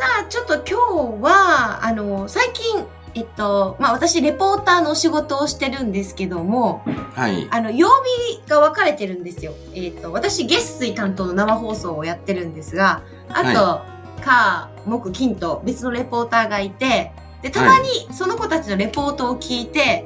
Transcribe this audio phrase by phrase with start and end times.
[0.00, 7.48] さあちょっと今日はあの最近えっと、まあ私、レポーターのお仕事をしてるんですけども、はい。
[7.50, 7.88] あの、曜
[8.38, 9.52] 日が分かれてるんですよ。
[9.74, 13.80] えっ、と、私、月水担当の生放送をやってるんですが、あと、
[14.22, 17.10] 火、木、金と別のレポーターがいて、
[17.42, 20.04] で、たまにその子たちのレポートを聞いて、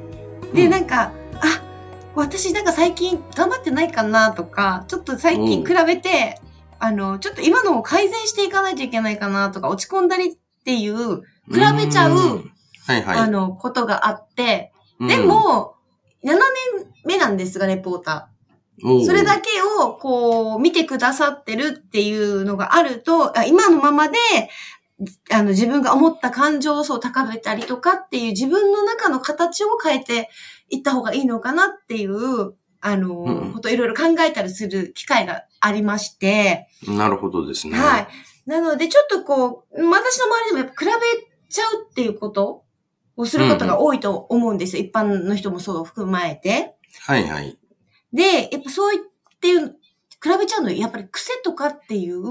[0.51, 1.61] で、うんなんか、あ、
[2.15, 6.41] 私なんか最近頑張ってないかなとか、ちょっと最近比べて、
[6.79, 12.51] あの、ちょっと今のを改善していかないといけないかなとか、落ち込んだりっていう、比べちゃう、ん
[12.85, 13.17] はいはい。
[13.19, 15.75] あの、ことがあって、うんで、も、
[16.23, 16.39] 7年
[17.05, 19.05] 目なんですが、レポーター。
[19.05, 24.17] それだけを、こう、見てくださってるっていうのがあると、あ今のままで、
[25.31, 30.29] あの、自分が思った感情をそう高めたりとかっていう自分の中の形を変えて
[30.69, 37.77] いった方がいいのかなっていう、あの、うんことをいろいろ考えたりする機会がありまして、なるほどですね。
[37.77, 38.07] はい。
[38.45, 42.63] なので、ちょっとこう、私の周りでもやっぱ比べちゃうっていうこと
[43.17, 44.83] をすることが多いと思うんですよ。
[44.83, 46.75] 一般の人もそう含まれて。
[47.01, 47.57] はいはい。
[48.13, 48.99] で、やっぱそういっ
[49.39, 49.75] ていう、
[50.23, 52.21] 比べちゃうのはやっぱり癖とかっていう、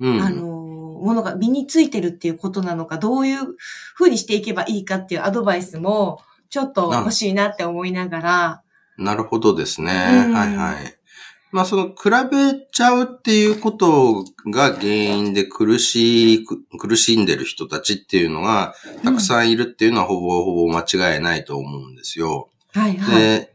[0.00, 0.20] うん。
[0.20, 3.56] あの、ものが身についてるっていうことなのか、どういう
[3.96, 8.61] 風にしていけばいいかっていうアドバイスも、ちょっと欲しいなって思いながら、
[8.98, 10.24] なるほどですね。
[10.26, 10.96] うんはいはい。
[11.52, 22.48] まあその比べちゃうっていうことが原因で苦しい、く苦しんでる人たちっていうのがたくさんいるっていうのはほぼほぼ間違いないと思うんですよ。
[22.72, 23.20] はいはい。
[23.20, 23.54] で、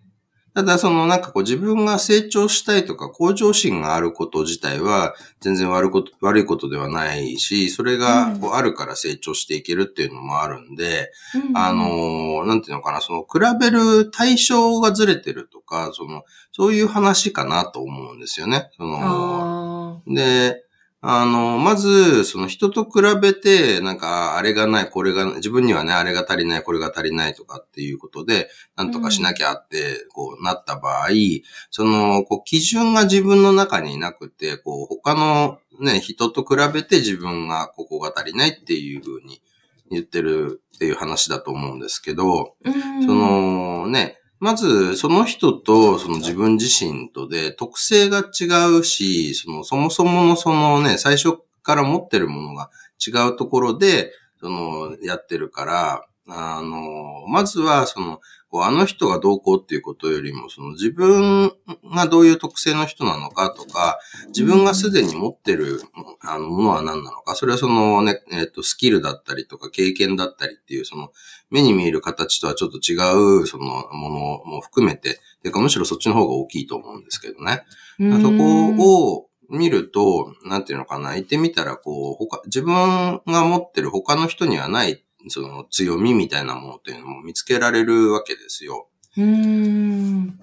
[0.57, 11.11] ただそのなんかこう自分が成長したいとか向上心があること自体は全然悪いこと悪いことではないし、それがこうあるから成長していけるっていうのもあるんで、
[11.49, 18.71] うんあ、のーなんていうのかな、その比べる対象がずれてるとか、その、そういう話かなと思うんですよね。
[18.77, 20.63] その、あで、
[21.01, 31.09] あの、まず、その人と比べて、なんか、あれがない、これが、自分にはね、あれが足りない、これが足りないとかっていうことで、なんとかしなきゃって、こう、なった場合、
[31.69, 39.39] その、こう、基準が自分の中になくて、こう、他のね、人と比べて自分がここが足りないっていうふうに
[39.91, 43.03] 言ってるっていう話だと思うんですけど、ーうん。
[43.05, 48.45] そ、のね、まずその人とその自分自身とで特性が違
[48.79, 52.69] うし、そのそもそものそのね、最初から持ってるものが
[53.05, 58.19] 違うところで、そのやってるから、あの、まずはその、
[58.53, 61.51] あの人がどうこうっていうことよりも、その自分
[61.93, 65.81] がどういう特性の人なのかとか、自分がすでに持ってる
[66.21, 71.11] あのものは何なのか、それはそのね、えっ、と、スキルだったりとか経験だったりっていう、その
[71.49, 72.95] 目に見える形とはちょっと違
[73.41, 77.63] う、そのものも含めて、てかむしろそっちの方が大きいと思うんですけどね。
[77.99, 78.21] うん。
[78.21, 88.87] そこを見ると、なんていうのかな、言ってみたら、こう、他、自分が持ってる他の人にはない、その強みみたいなものっていうのも見つけられるわけですよ。
[89.17, 90.39] うーん。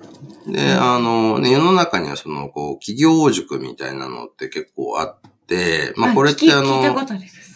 [0.46, 6.80] で、あの、ね、世の中にはその、こう、企業塾みたいなのって結構あって、まあこれってあの。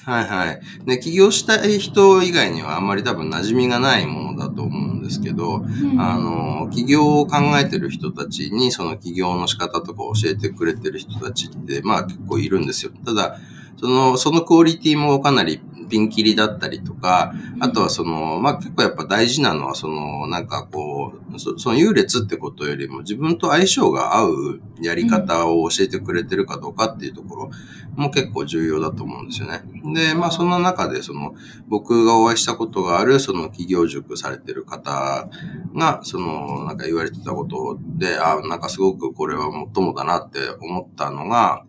[0.09, 0.61] はいはい。
[0.87, 12.93] で、起業したい人以外にはあんまり多分馴染みがないものだと思うんですけど、うんあの、起業を考えてる人たちに、その起業の仕方とか教えてくれてる人たちって、まあ結構いるんですよ。
[13.05, 13.39] ただ、
[13.79, 27.51] その、そのクオリティもかなりピンキリだったりとか、あとはその、まあ結構やっぱ大事なのは、その、なんかこう、そその優劣ってことよりも自分と相性が合うやり方を教えてくれてるかどうかっていうところ
[27.97, 29.63] も結構重要だと思うんですよね。
[29.95, 31.35] で、まあその中でその、
[31.69, 35.29] 僕がお会いしたことがある、その企業塾されてる方
[35.75, 41.65] が、その、なんか言われてたことで、あなんかすごくこれは最もだなって思ったのが、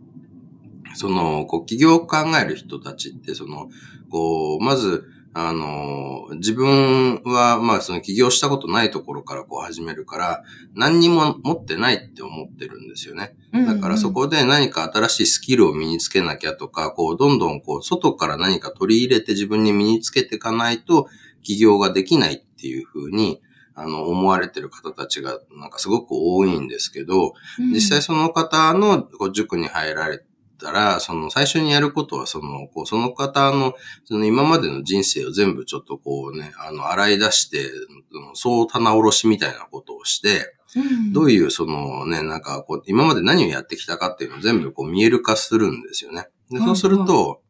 [0.95, 3.69] その、こう、起業を考える人たちって、その、
[4.09, 13.35] こう、まず、あの、自分は、まあ、その起業したことないところからこう始めるから、何にも持ってないって思ってるんですよね。
[13.53, 21.07] だからそ、こで何か新しいスキルを身につけなきゃとか、こう、どんどんこう、外から何か取り入れて自分に身につけていかないと、
[21.43, 23.41] 起業ができないっていうふうに、
[23.75, 30.21] あの、思われてる方たちが、なんかすごく多いんですけど、うん実際その方のこう塾に入られ
[30.59, 33.73] たら、その最初にやることは、その、こう、その方の、
[34.05, 37.71] その今までの人生を全部ちょっとこうね、あの、洗い出して、
[38.33, 40.55] そう棚卸しみたいなことをして、
[41.13, 46.27] どういうそのね、なんかこう、今まで何をやってきたかっていうのを全部こう見える化するんですよね。
[46.51, 47.41] でそうすると、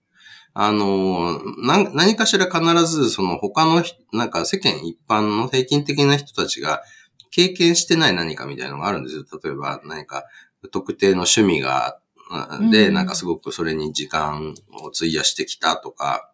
[0.54, 3.84] あの、何かしら必ずその他の、
[4.14, 6.82] なんか世間一般の平均的な人たちが
[7.32, 9.26] 経験してない何かみたいなのがあるんですよ。
[9.44, 10.26] 例えば何か
[10.72, 12.00] 特定の趣味が、
[12.72, 14.54] で、なんかすごくそれに時間
[14.84, 16.32] を費やしてきたとか、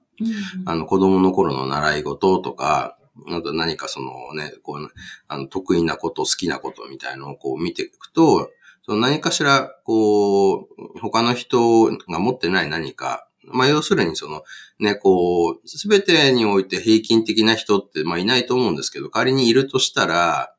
[0.66, 2.98] あの子供の頃の習い事とか、
[3.30, 4.90] あと何かそのね、こう、
[5.28, 8.52] あの、得意なこと、好きなことみたいのをこう見ていくと、
[8.86, 10.68] その何かしら、こう、
[11.00, 14.44] 他の人が持ってない何か、まあ、要するにその、
[14.80, 20.55] ね、こう、すべてにおいて平均的な人って、まあ、いないと思うんですけど、仮にいるとしたら、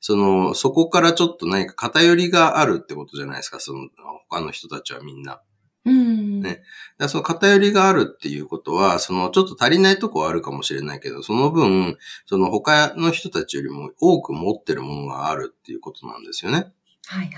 [0.00, 3.88] その、そこからちょっと何か偏りがあるってことじゃないですか、その、
[4.28, 5.40] 他の人たちはみんな。
[5.84, 6.40] うん。
[6.40, 6.62] ね。
[6.98, 16.72] だその偏りがあるっていうことは、そのちょっと足りないとこはあるかもしれないけど、その分、その他の人たちよりも多く持ってるものがあるっていうことなんですよね。
[17.06, 17.32] はいはい。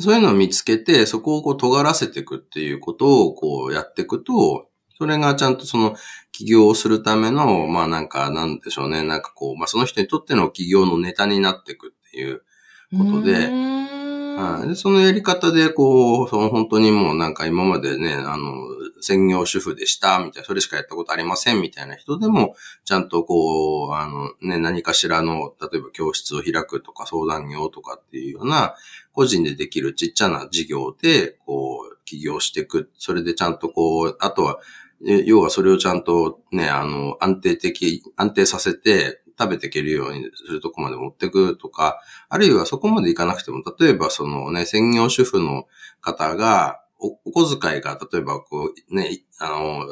[0.00, 4.67] そういうのを見つけて、そこをこう尖らせていくっていうことをこうやっていくと、
[4.98, 5.94] それがちゃんとその
[6.32, 12.42] 起業をするための、まあなんかなんでしょうね、なんかこう、まあその人にとっての起業のネタになっていくっていう
[12.96, 13.48] ことで、
[14.38, 14.68] はい。
[14.68, 18.54] で、そのやり方で、こう、その本当にもうなんか今までね、あの、
[19.00, 22.54] 専業主婦でした、みたいな、それしかやったことありません、みたいな人でも、
[22.84, 28.76] ちゃんとこう、あの、ね、何かしらの、例えば教室を開くとか相談業とかっていうような、
[29.12, 32.90] 個人でできるちっちゃな事業で、こう、起業していく。
[32.96, 34.60] それでちゃんとこう、あとは、
[35.00, 45.66] 要はそれをちゃんとね、あの、安定的、安定させて、食べていけるようにするとこまで持っていくとか、あるいはそこまでいかなくても、例えばそのね、専業主婦の
[46.00, 49.86] 方が、お小遣いが、例えばこう、ね、あの、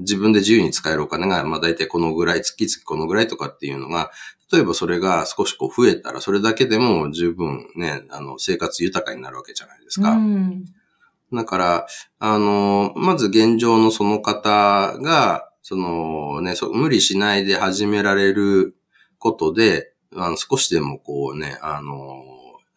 [0.00, 4.10] 自分で自由に使えるお金が、まあ大体このぐらい、月々このぐらいとかっていうのが、
[4.52, 10.10] 例えばそれが少しこう増えたら、それだけでも十分ね、あの、生活豊かになるわけじゃないですか。
[10.10, 10.64] うん、
[11.32, 11.86] だから、
[12.18, 18.76] あの、まず現状のその方が、そのね、そ無理しないで始められる
[19.18, 22.22] ことで、あの少しでもこうね、あの、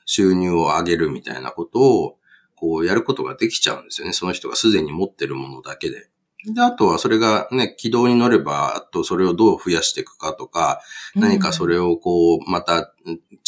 [0.05, 2.17] 収入を上げるみたいなことを、
[2.55, 4.13] こうやることができちゃうんですよね。
[4.13, 6.09] その人がすでに持ってるものだけで。
[6.45, 10.81] で、あとはそれがね、軌道に乗れば、あとそれをどう増やしていくかとか、
[11.15, 12.93] 何かそれをこう、また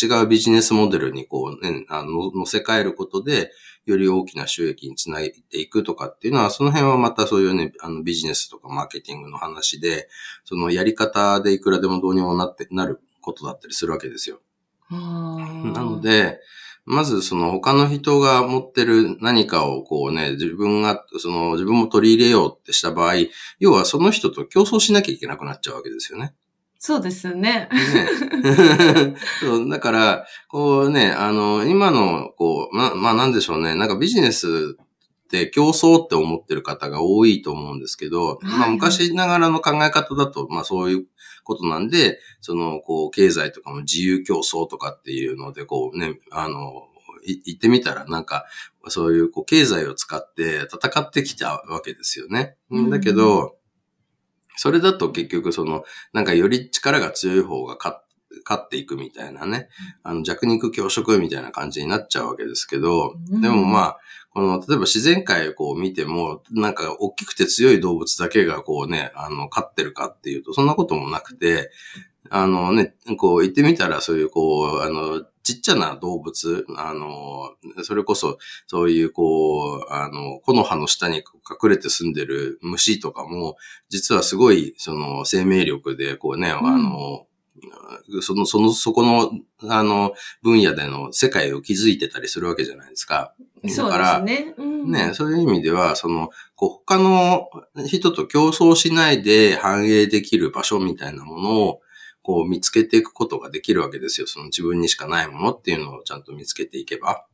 [0.02, 3.52] 違うビジネスモデルにこうね、あの、乗せ替えることで、
[3.86, 10.10] より大きな収益につないでいくとかっていうのは、その辺はまたそういうね、あのビジネスとかマーケティングの話で、
[10.44, 14.42] そのやり方でいくらでもどうにもなって、なることだったりするわけですよ。
[14.92, 16.40] なので、
[16.86, 23.16] まずその他の人が持ってる何かをこうね、自分が、その自分も取り入れようってした場合、
[23.60, 26.33] 要はその人と競争しなきゃいけなくなっちゃうわけですよね。
[26.80, 27.69] そうですよね。
[27.72, 34.75] ね そうだから、こうね、あの、今の、こう、ま、まあなんでしょうね、なんかビジネス
[35.38, 41.06] って競争って思ってる方が多いと思うんですけど、まあ昔ながらの考え方だと、まあそういう
[41.45, 46.88] ことなんで、その、こう、経済とかも自由競争とかっていうので、こうね、あの、
[47.25, 48.45] 言ってみたらなんか、
[48.88, 52.57] そういうこう経済を使って戦ってきたわけですよね。
[52.89, 53.56] だけど、
[54.57, 57.96] それだと結局その、なんかより力が強い方が勝
[58.56, 59.70] っていくみたいなね、
[60.04, 64.00] あの弱肉強食みたいな感じになっちゃうわけですけど、でもまあ、
[64.34, 71.70] この、例えば自然界をこう見ても、なんか大きくて強い動物だけがこうね、あの、勝ってるかっていうと、そんなこともなくて、
[72.30, 77.52] あのね、こう言ってみたらそういうこう、あの、ちっちゃな動物、あの、
[77.84, 83.58] それこそ、そういう、こう、あの、木の葉の下に隠れて住んでる虫とかも、
[83.90, 87.26] 実はすごい、その、生命力で、こうね、うん、あの、
[88.22, 89.32] その、その、そこの、
[89.70, 93.34] あの、分野での世界を築いてたりするわけじゃないですか。
[93.63, 97.50] だから、ね、うん、ね、そういう意味では、その、こう他の
[97.86, 101.82] 人と競争しないで反映できる場所みたいなものを、
[102.24, 104.27] こう見つけていくことができるわけですよ。
[104.27, 107.25] その自分にしかないものっていうのをちゃんと見つけていけば。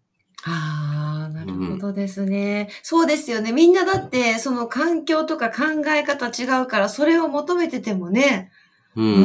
[0.43, 3.51] ああ、なるほどですね、うん、そうですよね。
[3.51, 8.51] みんなだって、その環境とか考え方違うから、それを求めててもね。
[8.95, 9.23] うん。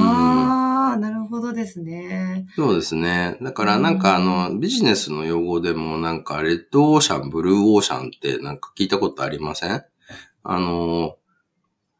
[0.92, 2.46] ああ、なるほどですね。
[2.54, 3.38] そうですね。
[3.42, 9.84] だからなんかあの、ビジネスの用語でもなんか、レッドオーシャン、ブルーオーシャンってなんか聞いたことありません？
[10.44, 11.16] あの、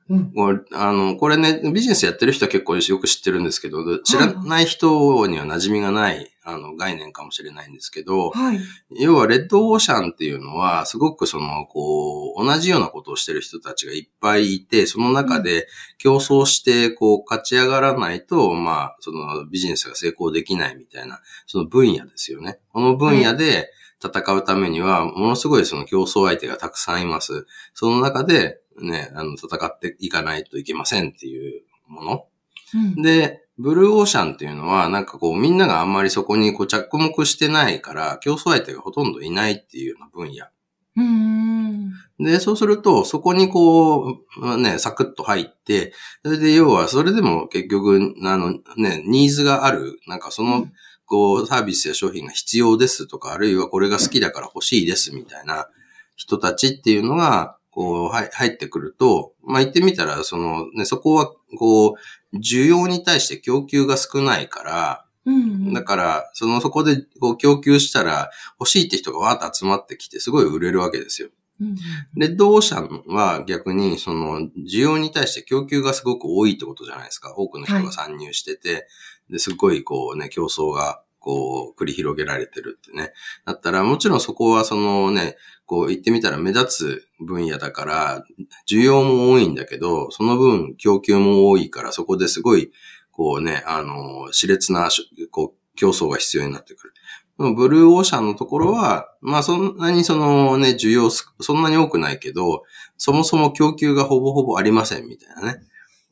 [0.08, 0.32] うん。
[0.32, 8.60] これあの、これね、ビジネスやってる人は結構よく知ってるんですけど、知らない人には馴染みがない、あの、概念かもしれないんですけど、はい。
[8.90, 15.68] 要はレッドオーシャンっていうのは、すごくその、こう、同じようなことをしてる人たちがいっぱいいて、その中で
[15.98, 22.58] 競争して、こう、勝ち上がらないと、まあ、そのビジネスが成功できないみたいな、その分野ですよね。
[22.72, 23.70] この分野で
[24.02, 27.46] 戦うためには、ものすごいその競争相手がたくさんいます。
[27.74, 32.26] その中で、ね、あの、戦っていかないといけませんっていうもの。
[32.74, 33.02] うん。
[33.02, 40.46] で、ブルーオーシャンっていうのは、なんかこう、みんながあんまりそこにこう着目してないから、競争相手がほとんどいないっていうような分野。
[42.18, 45.92] で、そうすると、そこにこう、ね、サクッと入って、
[46.24, 50.66] それで要は、それでも結局、あの、ね、ニーズがある、なんかその、
[51.06, 55.68] こう、サービスや商品が必要ですとか、あるいはこれが好きだから欲しいですみたいな
[56.16, 61.96] 人たちっていうのが、こう、はい入ってくると、まあ、言ってみたら、その、ね、そこは、こ
[62.32, 65.72] う、需要に対して供給が少ないから、うん。
[65.72, 71.28] だから、その、そこで、こう、供給したら、欲しいって人がわーっと集まってきて、すごい売れるわけですよ。
[71.60, 71.76] うん。
[72.16, 77.34] レッドオーシャンは逆に、その、需要に対して供給がすごく多いってことじゃないですか。
[77.36, 78.88] 多くの人が参入してて、
[79.30, 83.12] で、すごい、こうね、競争が、こう、繰り広げられてるってね。
[83.46, 88.24] だったら、もちろんそこは、そのね、こう言ってみたら目立つ分野だから、
[88.68, 92.72] 需要も多いんだけど、その分供給も多いから、そこですごい、
[93.12, 94.90] こうね、あの、熾烈な、
[95.30, 96.94] こう、競争が必要になってくる。
[97.38, 102.62] ブルーオーシャンのところは、まあそんなにそのね、需要そんなに多くないけど、
[102.98, 105.62] そもそも供給がほぼほぼありませんみたいなね。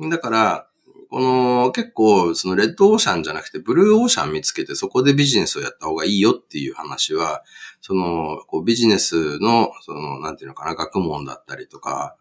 [0.08, 0.69] だから、
[1.10, 7.42] この結構そのレッドオーシャンじゃなくてブルーオーシャン見つけてそこでビジネスをやった方がいいよっていう話は、
[7.80, 12.16] そのこうビジネスの、そのなんていうのかな、学問だったりとか、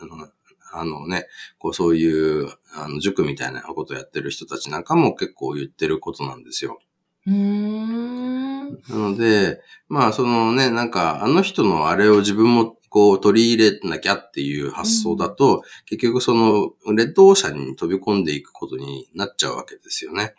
[0.00, 0.28] あの
[0.74, 1.26] あのね、
[1.58, 6.80] こうそういうあの塾みたいなことをやってる人たちなんかも結構言ってることなんですよ。
[7.26, 8.64] うーん。
[8.72, 20.36] なので、まあそのね、なんかあの人のあれを自分もこう取り入れなきゃっていう発想だと、結局そのレッドオーシャンに飛び込んでいくことになっちゃうわけですよね。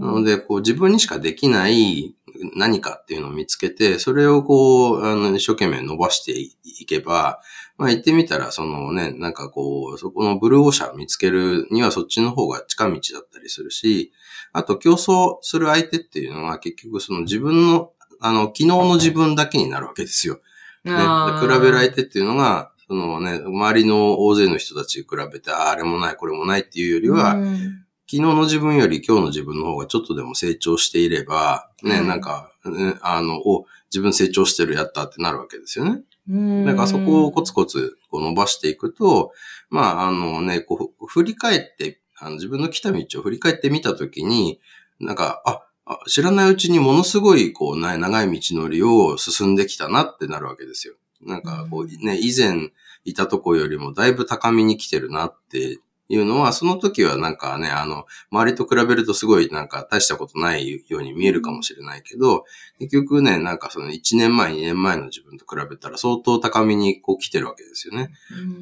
[0.00, 2.14] なので、こう自分にしかできない
[2.54, 7.40] 何かっていうのを見つけて、それをこう、あの、一生懸命伸ばしていけば、
[7.78, 14.12] まあ言ってみたら、そのね、なんかこう、そこのブルーオーシャンを見つけるにはそっちの方が近道だったりするし、
[14.52, 20.38] あと競争する相手っていうのは結局その自分の、あの、昨日の自分だけになるわけですよ。
[20.84, 27.84] ね、比べる相手っていうのが、そのね、周りの大勢の人たちに比べて、ああれもない、これもないっていうよりは、うん。
[28.06, 36.02] 昨日の自分より今日の自分の方がちょっとでも成長していれば、ね、はいなんか、ねあの、お、自分成長してる、やったってなるわけですよね。
[36.28, 36.66] うん。
[36.66, 39.32] だからそこをコツコツこう伸ばしていくと、
[39.70, 44.60] まあ、あのね、こう、振り返って、あの自分の来た道を振り返ってみたときに、
[45.00, 45.62] なんか、あ、あ
[46.06, 50.94] 知らないうちにものすごい、こう、な長い道のりを進んできたなってなるわけですよ。
[51.22, 52.70] なんか、こう、ね、以前
[53.04, 62.44] いたとこよりもだいぶ高みに来てるなっていうのは、その時はなんかね、あの、周りと比べるとすごいなんか大したことないように見えるかもしれないけど、
[62.78, 68.10] 結局ね、なんかその1年前、2年前の自分と比べたら相当高みにこう来てるわけですよね。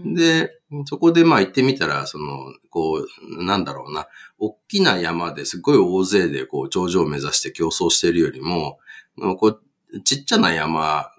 [0.05, 0.53] うんで、
[0.87, 3.05] そこでまあ行ってみたら、その、こ
[3.39, 4.07] う、なんだろうな、
[4.39, 8.79] 大きな山ですごい大勢でこう頂上を目指して競争してるよりも、
[9.39, 9.61] こ
[9.93, 11.11] う、ちっちゃな山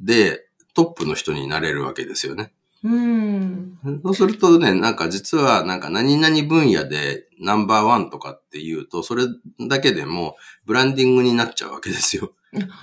[0.00, 2.52] でトップの人になれるわけですよね。
[2.82, 3.78] うん。
[4.04, 9.24] そうするとね、なんか実はなんか何々分野でナンバーワンとかっていうと、それ
[9.68, 12.32] だけでもブランディングになっちゃうわけですよ。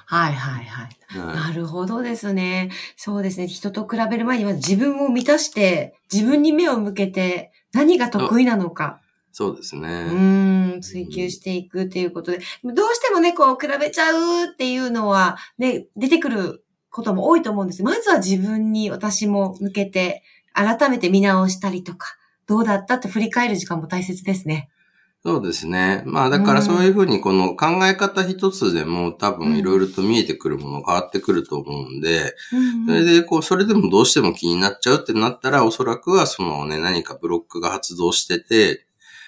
[0.06, 0.86] はいはいはい。
[0.86, 2.70] はいなるほどですね。
[2.96, 3.48] そうですね。
[3.48, 9.02] 人と比べる前には自分を満たして、自分に目を向けて、何が得意なのか、
[9.32, 9.88] そうですうね。
[9.88, 17.84] ーん、追求していくっていうことで、どうしてもね、こう、比べちゃうっていうのは、ね、出てくることも多いと思うんです。
[17.84, 22.16] まずは自分に私も向けて、改めて見直したりとか、
[22.48, 24.70] どうだったって振り返る時間も大切ですね。
[25.24, 26.04] そうですね。
[26.06, 32.34] まあだからそういうふうにこの考え方一つでも多分いろいろと見えてくるもの変わってくると思うんで、
[32.88, 38.86] それでこう、それでもどうしても気になっちゃうってなったら、おそらくはそのね、何かブロックが発動してて、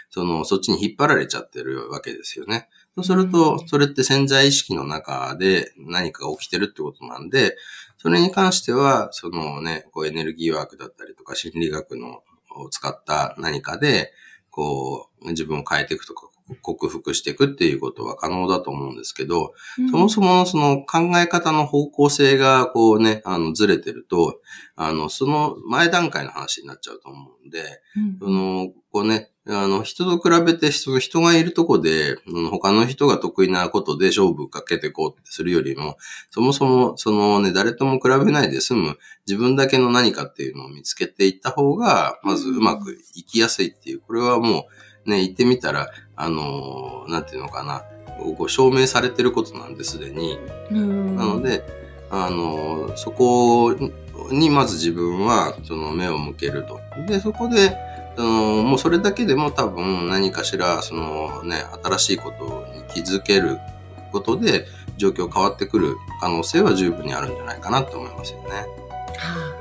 [0.09, 2.69] その、そっちに引っ張られちゃってるわけですよね。
[3.03, 7.55] そうすると、それって潜在意識の中で何かが起きてるってことなんで、
[7.97, 12.23] それに関しては、そのね、こうエネルギーワークだったりとか心理学の
[12.55, 14.11] を使った何かで、
[14.49, 16.27] こう、自分を変えていくとか、
[16.61, 19.89] 克服していくっていうことは可能だと思うんですけど、うん。
[19.91, 24.39] そもそもその考え方の方向性がこうね、あのずれてると、
[24.75, 28.17] あの、その前段階の話になっちゃうと思うんで、うん。
[28.19, 35.97] その、こうね、あの、人と比べて、その人がいるとこで、うん他の人が得意なことで勝負かけていこうってするよりも、
[36.29, 44.67] そもそも、そのね、誰とも比べないで済む自分だけの何かっていうのを見つけていった方が、まずうまくいきやすいっていう、これはも
[45.05, 47.83] う、ね、言ってみたら、あの、なんていうのかな、
[48.37, 50.37] こう証明されてることなんですでに。
[50.71, 51.63] うんなので、
[52.11, 53.75] あの、そこ
[54.31, 56.79] にまず自分はその目を向けると。
[57.07, 57.75] で、そこで、
[58.19, 63.57] そのもうそれだけでも多分何かしら、そのね、新しいことに気づける
[64.11, 64.65] ことで
[64.97, 68.49] 状況変わってくる可能性は十分にあるんじゃないかなと思いますよね。
[68.49, 68.65] は
[69.17, 69.58] あ、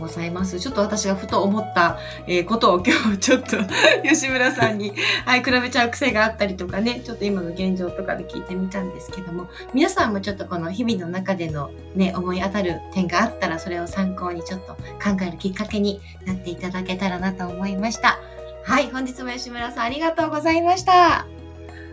[0.00, 0.58] ございます。
[0.58, 3.56] ちょっと私がふと思った、えーことを今日ちょっと
[4.02, 4.92] 吉村さんに、
[5.24, 18.18] はい、比べちゃう癖があったりとかね、ちょっと今の現状とかで聞いてみたんですけども、皆さんもちょっとこの日々の中でのね、思い当たる点があったら、それを参考にちょっと考えるきっかけになっていただけたらなと思いました。
[18.64, 21.26] はい、本日も吉村さんありがとうございました。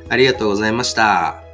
[0.09, 1.46] ありがとうございました。